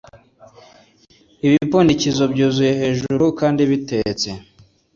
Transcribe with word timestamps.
ibipfundikizo 1.45 2.23
byuzuye 2.33 2.71
hejuru 2.81 3.25
kandi 3.39 3.61
bitetse 3.71 4.29